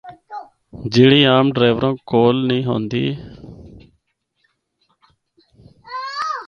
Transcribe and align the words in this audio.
جِڑّی 0.93 1.21
عام 1.31 1.45
ڈریوراں 1.55 1.93
کول 2.09 2.35
نیں 2.47 2.63
ہوندی۔ 2.69 3.05